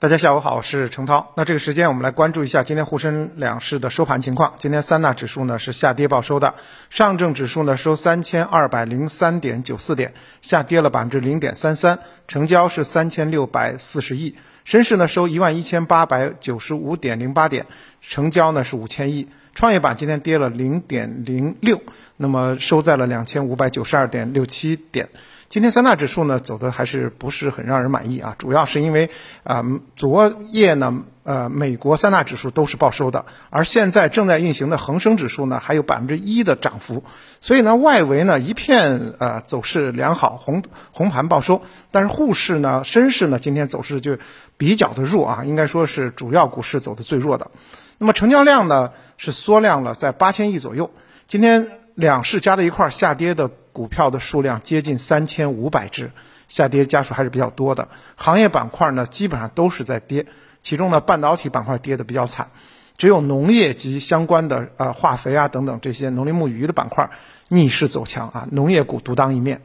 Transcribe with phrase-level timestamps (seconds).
[0.00, 1.34] 大家下午好，我是程涛。
[1.36, 4.54] 那这个时间我们来关注一下今天沪深两市的收盘情况。
[4.56, 6.54] 今天三大指数呢是下跌报收的，
[6.88, 14.36] 上证指数呢收三千二百零三点九四点，下跌了百分之零点三三，成交是三千六百四十亿。
[14.64, 17.66] 深市呢收一万一千八百九十五点零八点，
[18.00, 19.28] 成交呢是五千亿。
[19.54, 21.82] 创业板今天跌了零点零六，
[22.16, 25.10] 那么收在了两千五百九十二点六七点。
[25.50, 28.36] 今天三大指数呢走的还是不是很让人满意啊？
[28.38, 29.10] 主要是因为
[29.42, 29.64] 啊，
[29.96, 37.02] 昨夜呢，呃，美国三大指数都是报收的，而现在正在运行的恒生指数呢还有百分之一的涨幅，
[37.40, 41.62] 所以呢，外围呢一片呃走势良好，红红盘报收。
[41.90, 44.18] 但是沪市呢、深市呢今天走势就
[44.56, 47.50] 比较的弱啊，应该说是主要股市走的最弱的。
[47.98, 50.92] 那么成交量呢是缩量了，在八千亿左右。
[51.26, 53.50] 今天两市加在一块下跌的。
[53.72, 56.10] 股票的数量接近三千五百只，
[56.48, 57.88] 下跌家数还是比较多的。
[58.16, 60.26] 行业板块呢，基本上都是在跌，
[60.62, 62.50] 其中呢，半导体板块跌的比较惨，
[62.98, 67.10] 只有农业及相关的呃化肥啊等等这些农林牧渔的板块
[67.48, 69.62] 逆势走强啊，农业股独当一面。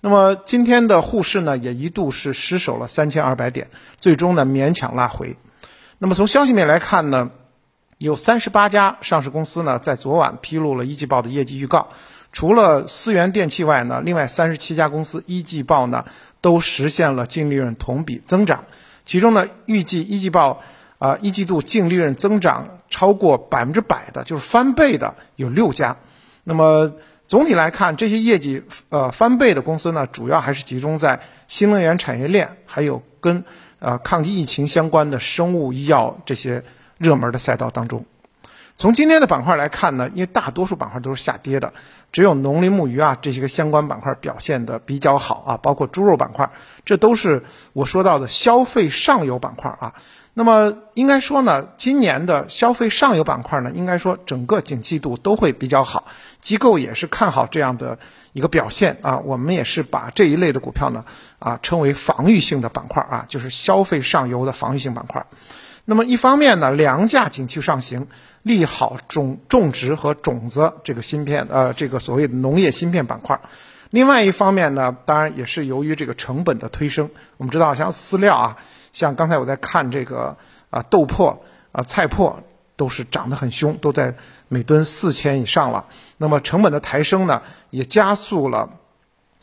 [0.00, 5.36] 那么今天的沪市呢，也一度是失守了三千二百点，最终呢勉强拉回。
[5.98, 7.30] 那么从消息面来看呢，
[7.98, 11.88] 有三十八家上市公司呢，在昨晚披露了一季报的业绩预告。
[12.32, 16.04] 除了思源电器外呢，另外三十七家公司一季报呢
[16.40, 18.64] 都实现了净利润同比增长，
[19.04, 20.62] 其中呢预计一季报
[20.98, 25.96] 啊一季度净利润增长超过百分之百的，就是翻倍的有六家。
[26.44, 26.92] 那么
[27.26, 33.44] 总体来看，这些业绩呃翻倍的公司呢，主要还是集中在新能源产业链，还有跟
[33.78, 36.62] 呃抗击疫情相关的生物医药这些
[36.96, 38.04] 热门的赛道当中。
[38.80, 41.74] 从今天的板块来看呢，因为大多数板块都是下跌的，
[42.12, 46.48] 只有农林牧渔啊这些个相关板块表现的比较好啊，包括猪肉板块，
[46.86, 49.92] 这都是我说到的消费上游板块啊。
[50.32, 56.06] 那么应该说呢，今年的消费上游板块呢，应该说整个景气度都会比较好，
[56.40, 57.98] 机构也是看好这样的
[58.32, 59.18] 一个表现啊。
[59.18, 61.04] 我们也是把这一类的股票呢
[61.38, 65.26] 啊称为防御性的板块啊，就是消费上游的防御性板块。
[65.86, 68.06] 那么一方面呢，粮价景气上行，
[68.42, 73.40] 利好种种植和种子这个芯片，呃，这个所谓的农业芯片板块。
[73.90, 77.10] 另外一方面呢，当然也是由于这个成本的推升。
[77.36, 78.56] 我们知道，像饲料啊，
[78.92, 80.36] 像刚才我在看这个
[80.70, 81.38] 啊豆粕
[81.72, 82.36] 啊菜粕，
[82.76, 84.14] 都是涨得很凶，都在
[84.48, 85.84] 每吨四千以上了。
[86.16, 88.70] 那么成本的抬升呢，也加速了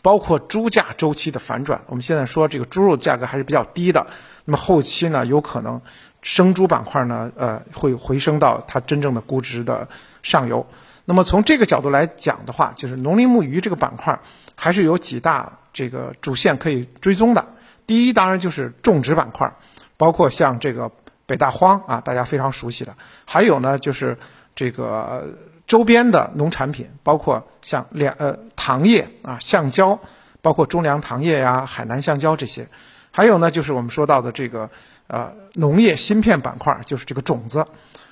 [0.08, 1.82] 包括猪价周期的反转。
[1.88, 4.08] 我们现在说这个猪肉价格还是比较低的，
[4.46, 5.82] 那么后期呢，有可能。
[6.22, 9.86] 生猪板块呢，呃，会回升到它真正的估值的
[10.24, 10.66] 上游。
[11.04, 14.18] 那么从这个角度来讲的话，就是农林牧渔这个板块
[14.56, 17.46] 还是有几大这个主线可以追踪的。
[17.86, 19.54] 第一，当然就是种植板块，
[19.98, 20.90] 包括像这个
[21.26, 22.96] 北大荒啊，大家非常熟悉的。
[23.26, 24.18] 还有呢，就是
[24.56, 25.28] 这个
[25.68, 30.00] 周边的农产品，包括像粮呃糖业啊、橡胶，
[30.42, 32.68] 包括中粮糖业呀、海南橡胶这些。
[33.12, 34.70] 还有呢，就是我们说到的这个。
[35.10, 37.66] 呃，农业芯片板块就是这个种子，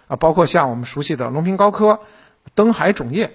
[0.07, 1.99] 啊，包括像我们熟悉的隆平高科、
[2.53, 3.29] 登海种业，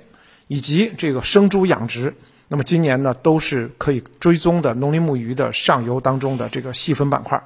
[0.46, 2.14] 以及这个生猪养殖，
[2.48, 7.38] 那么今年呢都是可以追踪的农林牧渔的上游当中的这个细分板块。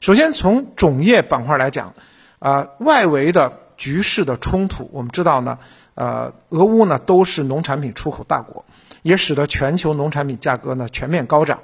[0.00, 1.92] 首先从种业板块来讲，
[2.38, 5.58] 啊，外围的局势的冲突，我们知道呢，
[5.96, 8.64] 呃，俄乌呢都是农产品出口大国，
[9.02, 11.58] 也使得全球农产品价格呢全面高涨。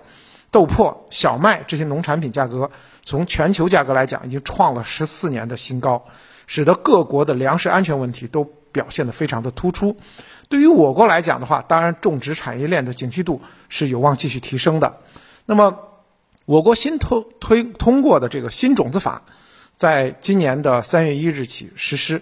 [0.50, 2.72] 豆粕、小麦这些农产品价格，
[3.04, 6.06] 从全球价格来讲，已经创了十四年的新高，
[6.48, 8.42] 使得各国的粮食安全问题都
[8.72, 9.96] 表现得非常的突出。
[10.48, 14.96] 对于我国来讲的话，当然种植产业链的景气度是有望继续提升的。
[15.46, 15.78] 那么，
[16.46, 19.22] 我国新推推通过的这个新种子法，
[19.78, 22.20] 在今年的三月一日起实施，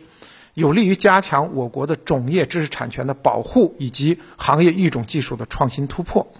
[0.52, 6.30] 有利于加强我国的种业知识产权的保护以及行业育种技术的创新突破。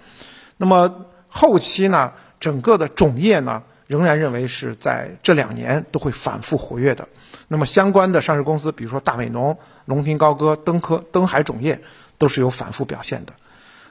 [0.59, 7.09] 那么，后期呢，整个的种业呢，仍然认为是在这两年都会反复活跃的。
[7.48, 11.80] 那么相关的上市公司，比如说大美农、隆平高科、登科、登海种业，
[12.19, 13.33] 都是有反复表现的。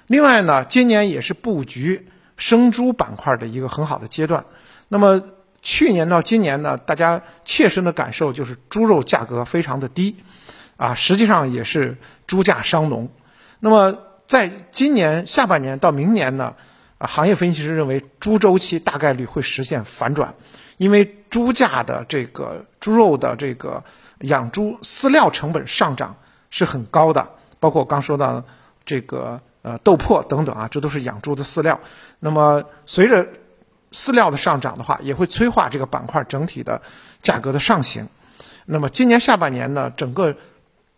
[0.06, 2.07] 另外呢，今年也是布局
[2.38, 4.45] 生猪板块的一个很好的阶段。
[4.88, 5.24] 那么
[5.66, 10.16] 去年到今年呢，大家切身的感受就是猪肉价格非常的低，
[10.78, 11.98] 啊，实际上也是
[12.28, 13.10] 猪价伤农。
[13.60, 13.98] 那么
[14.28, 16.54] 在今年下半年到明年呢？
[17.00, 20.34] 啊，行业分析师认为，猪周期大概率会实现反转，
[20.78, 23.84] 因为猪价的这个猪肉的这个
[24.20, 26.16] 养猪饲料成本上涨
[26.52, 27.28] 是很高的，
[27.60, 28.42] 包括我刚说到
[28.86, 31.78] 这个呃豆粕等等啊，这都是养猪的饲料。
[32.20, 33.28] 那么随着
[33.95, 36.81] 饲料的上涨的话，也会催化这个板块整体的
[37.21, 38.09] 价格的上行。
[38.65, 40.36] 那么今年下半年呢，整个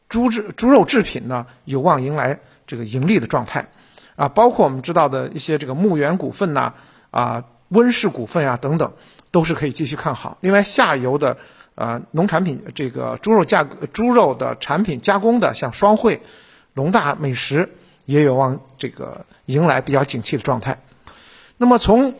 [0.09, 3.67] 猪制猪肉制品呢有望迎来这个盈利的状态，
[4.15, 6.73] 啊，包括我们知道的一些这个牧原股份呐，
[7.11, 8.93] 啊，温氏股份啊等等，
[9.29, 10.39] 都是可以继续看好。
[10.41, 11.37] 另外，下游的
[11.75, 16.21] 呃农产品这个猪肉价格、猪肉的产品加工的，像双汇、
[16.73, 17.69] 龙大美食
[18.05, 20.79] 也有望这个迎来比较景气的状态。
[21.57, 22.15] 那么从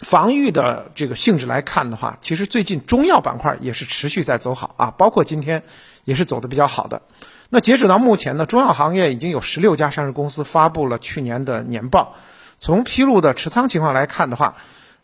[0.00, 5.62] 防御的这个性质来看的话，其实最近中药板块也是持续在走好啊，包括今天
[6.04, 7.02] 也是走的比较好的。
[7.50, 12.14] 那截止到目前呢，中药行业已经有十六家上市公司发布了去年的年报。
[12.60, 14.56] 从披露的持仓情况来看的话，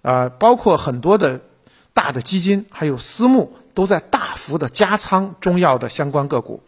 [0.02, 1.40] 呃，包括很多的
[1.92, 6.62] 大的基金还有私募都在大幅的加仓中药的相关个股。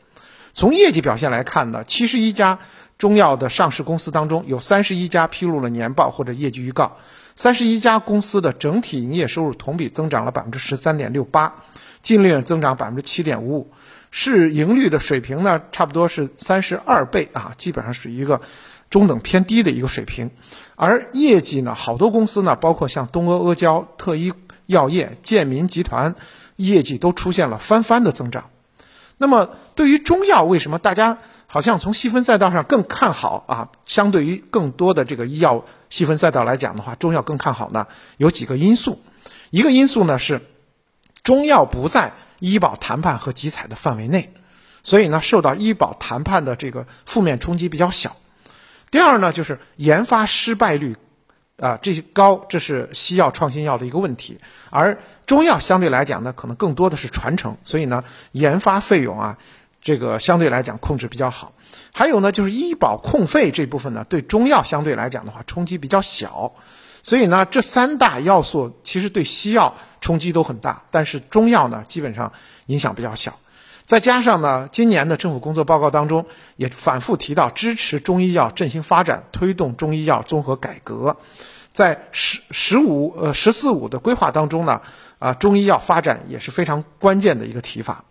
[0.53, 2.59] 从业绩表现来看呢，七十一家
[2.99, 6.97] 中药的上市公司当中，有三十一家披露了年报或者业绩预告。
[7.37, 11.55] 三十一家公司的整体营业收入同比增长了百分之十三点六八，
[12.01, 13.73] 净利润增长百分之七点五五，
[14.11, 18.41] 市盈率的水平呢，差不多是三十二倍啊，基本上是一个
[18.89, 20.31] 中等偏低的一个水平。
[20.77, 24.33] 而业绩呢，好多公司呢，包括像东阿阿胶、特医
[24.65, 26.15] 药业、建民集团，
[26.57, 28.49] 业绩都出现了翻番的增长。
[29.19, 33.69] 那么，对于中药，为什么大家好像从细分赛道上更看好啊？
[33.85, 37.87] 相对于更多的这个医药细分赛道来讲的话，中药更看好呢？
[38.17, 39.01] 有几个因素。
[39.51, 40.43] 一个因素呢是，
[41.23, 44.33] 中药不在医保谈判和集采的范围内，
[44.83, 48.17] 所以呢，受到医保谈判的这个负面冲击比较小。
[48.91, 50.97] 第二呢，就是研发失败率。
[51.59, 59.39] 啊，这些高，这是西药创新药的一个问题，而中药相对来讲呢，可能更多的是传承，所以呢，研发费用啊，
[59.87, 61.53] 这个相对来讲控制比较好。
[61.93, 66.53] 还有呢，就是医保控费这部分呢，对中药相对来讲的话，冲击比较小。
[67.05, 72.33] 所以呢，这三大要素其实对西药冲击都很大，但是中药呢，基本上
[72.67, 73.39] 影响比较小。
[73.85, 81.17] 再加上呢，今年的政府工作报告当中也反复提到支持中医药振兴发展，推动中医药综合改革。
[81.71, 84.81] 在十十五呃“十四五”的规划当中呢，
[85.21, 88.05] 啊，中医药发展也是非常关键的一个提法。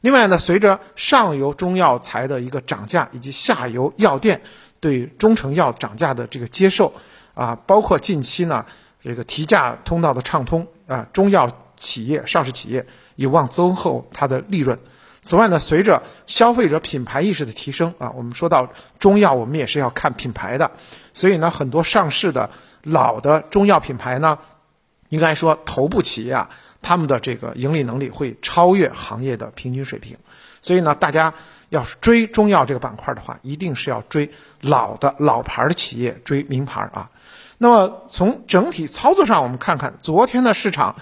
[0.00, 4.40] 另外呢，随着上游中药材的一个涨价，以及下游药店
[4.78, 6.92] 对中成药涨价的这个接受，
[7.34, 8.64] 啊，包括近期呢
[9.02, 14.78] 这个提价通道的畅通，啊，中药企业上市企业有望增厚它的利润。
[15.22, 20.70] 此外呢，随着消费者品牌意识的提升啊，我们说到中药，我们也是要看品牌的，
[21.12, 22.48] 所以呢，很多上市的
[22.82, 24.38] 老的中药品牌呢，
[25.08, 26.50] 应该说头部企业啊，
[26.86, 30.16] 他们的这个盈利能力会超越行业的平均水平。
[30.62, 31.34] 所以呢，大家
[31.68, 34.30] 要是追中药这个板块的话，一定是要追
[34.60, 37.10] 老的老牌的企业，追名牌啊。
[37.58, 40.94] 那么从整体操作上，我们看看昨天的市场。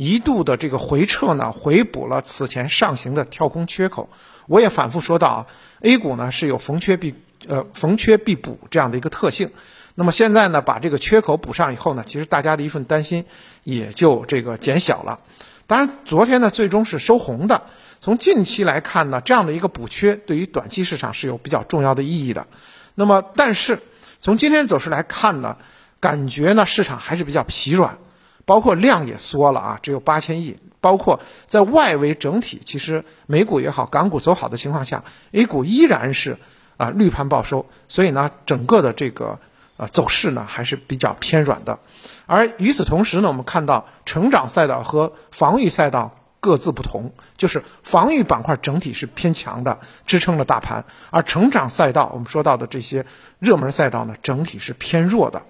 [0.00, 4.08] 一度的这个回撤呢，回补了此前上行的跳空缺口。
[4.46, 5.46] 我也反复说到啊
[5.80, 7.16] ，A 股呢是有逢缺必
[7.48, 9.50] 呃逢缺必补这样的一个特性。
[9.98, 13.24] 那么现在呢，把这个缺口补上以后呢，其实大家的一份担心
[13.64, 15.18] 也就这个减小了。
[15.66, 17.62] 当然，昨天呢最终是收红的。
[18.00, 22.46] 从近期来看呢，这样的一个补缺对于短期市场是有比较重要的意义的。
[22.94, 23.80] 那么，但是
[24.20, 25.56] 从今天走势来看呢，
[25.98, 27.98] 感觉呢市场还是比较疲软。
[28.46, 30.58] 包括量也缩了啊，只有八千亿。
[30.80, 35.02] 包括在外围整体，其实美股也好，港股走好的情况下
[35.32, 36.38] ，A 股依然是
[36.76, 37.66] 啊绿盘报收。
[37.88, 39.40] 所以呢，整个的这个
[39.78, 41.78] 呃走势呢还是比较偏软的。
[42.26, 53.06] 而与此同时呢，我们看到成长赛道和防御赛道各自不同，就是防御板块整体是偏强的，支撑了大盘；而成长赛道，我们说到的这些
[53.38, 55.42] 热门赛道呢，整体是偏弱的。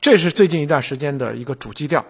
[0.00, 2.04] 这是最近一段时间的一个主基调。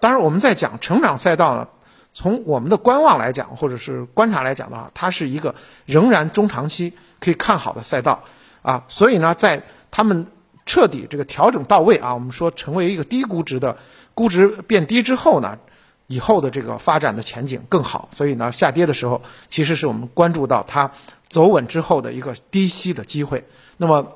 [0.00, 1.68] 当然，我们在讲成长赛道呢，
[2.12, 5.54] 从我们的观望来讲，或者是观察来讲的话，它是一个
[5.86, 8.24] 仍然中长期可以看好的赛道
[8.62, 8.84] 啊。
[8.88, 10.26] 所以呢，在他们
[10.68, 13.76] 彻底这个调整到位啊，我们说成为一个低估值的
[14.14, 15.58] 估值变低之后呢，
[16.06, 18.08] 以后的这个发展的前景更好。
[18.12, 20.92] 所以呢，下跌的时候，其实是我们关注到它
[21.28, 23.44] 走稳之后的一个低吸的机会。
[23.78, 24.12] 那么，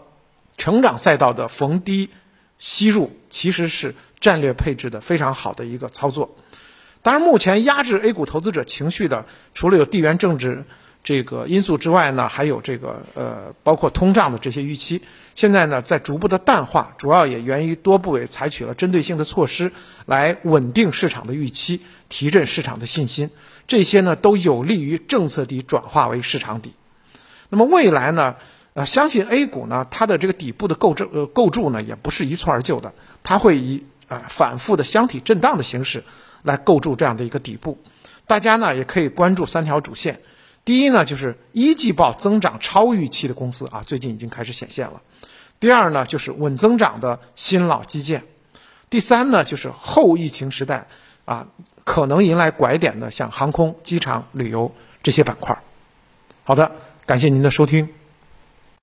[0.57, 2.11] 成长赛道的逢低
[2.59, 3.97] 吸入其实是。
[4.23, 6.37] 战略配置的非常好的一个操作，
[7.03, 10.63] 当然，目前压制 A 股投资者情绪的，除了有地缘政治
[11.05, 15.03] 这个因素之外呢，还有这个呃，包括通胀的这些预期，
[15.35, 19.73] 现在呢在逐步的淡化，主要也源于多部委采取了针对性的措施
[20.07, 23.31] 来稳定市场的预期，提振市场的信心，
[23.67, 26.73] 这些呢都有利于政策底转化为市场底。
[27.49, 28.37] 那么未来呢，
[28.75, 32.93] 呃，相信 A 股呢它的这个底部的构筑呃构筑呢也不是一蹴而就的，
[33.25, 36.05] 它会以啊反复的箱体震荡的形式
[36.45, 37.77] 来构筑这样的一个底部。
[38.29, 40.21] 大家呢也可以关注三条主线。
[40.65, 45.03] 第一呢，就是一季报增长超预期的公司啊，最近已经开始显现了。
[45.59, 48.25] 第二呢，就是稳增长的新老基建。
[48.89, 50.87] 第三呢，就是后疫情时代
[51.25, 51.47] 啊，
[51.85, 55.57] 可能迎来拐点的，像航空、机场、旅游这些板块。
[56.45, 56.71] 好的，
[57.07, 57.89] 感谢您的收听。